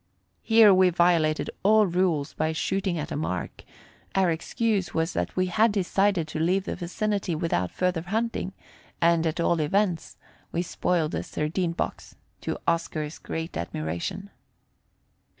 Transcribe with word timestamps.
Here 0.41 0.73
we 0.73 0.89
violated 0.89 1.51
all 1.61 1.85
rules 1.85 2.33
by 2.33 2.53
shooting 2.53 2.97
at 2.97 3.11
a 3.11 3.15
mark 3.15 3.63
our 4.15 4.31
excuse 4.31 4.95
was 4.95 5.13
that 5.13 5.35
we 5.35 5.45
had 5.45 5.71
decided 5.71 6.27
to 6.29 6.39
leave 6.39 6.63
the 6.63 6.75
vicinity 6.75 7.35
without 7.35 7.69
further 7.69 8.01
hunting; 8.01 8.53
and, 8.99 9.27
at 9.27 9.39
all 9.39 9.59
events, 9.59 10.17
we 10.51 10.63
spoiled 10.63 11.13
a 11.13 11.21
sardine 11.21 11.73
box, 11.73 12.15
to 12.41 12.57
Oscar's 12.67 13.19
great 13.19 13.55
admiration. 13.55 14.31